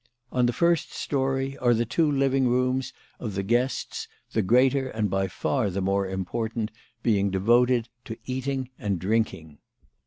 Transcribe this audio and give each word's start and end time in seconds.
On 0.31 0.47
the 0.47 0.51
first 0.51 0.91
story 0.91 1.59
are 1.59 1.75
the 1.75 1.85
two 1.85 2.11
living 2.11 2.47
rooms 2.47 2.91
of 3.19 3.35
the 3.35 3.43
guests, 3.43 4.07
the 4.31 4.41
greater 4.41 4.89
and 4.89 5.11
by 5.11 5.27
far 5.27 5.69
the 5.69 5.79
more 5.79 6.07
impor 6.07 6.51
tant 6.51 6.71
being 7.03 7.29
devoted 7.29 7.87
to 8.05 8.17
eating 8.25 8.71
and 8.79 8.97
drinking. 8.97 9.59